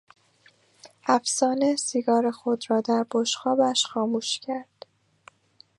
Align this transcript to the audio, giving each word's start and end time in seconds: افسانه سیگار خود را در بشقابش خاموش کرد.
افسانه 1.07 1.75
سیگار 1.75 2.31
خود 2.31 2.63
را 2.69 2.81
در 2.81 3.05
بشقابش 3.11 3.85
خاموش 3.85 4.39
کرد. 4.39 4.85